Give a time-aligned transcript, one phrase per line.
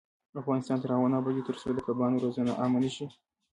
[0.41, 3.05] افغانستان تر هغو نه ابادیږي، ترڅو د کبانو روزنه عامه نشي.